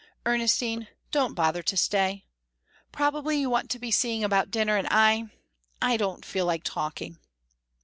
[0.25, 2.25] "Ernestine, don't bother to stay.
[2.91, 5.29] Probably you want to be seeing about dinner, and I
[5.79, 7.19] I don't feel like talking."